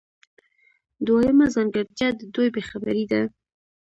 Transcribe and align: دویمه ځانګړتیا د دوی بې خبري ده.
دویمه 1.05 1.47
ځانګړتیا 1.55 2.07
د 2.19 2.21
دوی 2.35 2.47
بې 2.53 2.61
خبري 2.69 3.03
ده. 3.11 3.21